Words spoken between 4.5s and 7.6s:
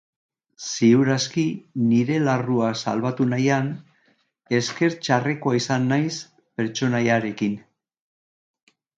esker txarrekoa izan naiz pertsonaiarekin.